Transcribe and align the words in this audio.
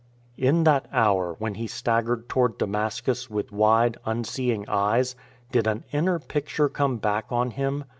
In 0.39 0.63
that 0.63 0.87
hour 0.91 1.35
when 1.37 1.53
he 1.53 1.67
staggered 1.67 2.27
toward 2.27 2.57
Damascus 2.57 3.29
with 3.29 3.51
wide, 3.51 3.97
unseeing 4.03 4.67
eyes, 4.67 5.15
did 5.51 5.67
an 5.67 5.83
inner 5.91 6.17
picture 6.17 6.69
come 6.69 6.97
back 6.97 7.25
on 7.31 7.51
him? 7.51 7.83